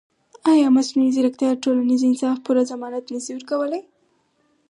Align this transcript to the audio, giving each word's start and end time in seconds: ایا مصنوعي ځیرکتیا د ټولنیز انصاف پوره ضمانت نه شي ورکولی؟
ایا 0.51 0.67
مصنوعي 0.77 1.11
ځیرکتیا 1.15 1.49
د 1.51 1.57
ټولنیز 1.63 2.01
انصاف 2.05 2.37
پوره 2.45 2.63
ضمانت 2.71 3.05
نه 3.13 3.19
شي 3.25 3.31
ورکولی؟ 3.35 3.81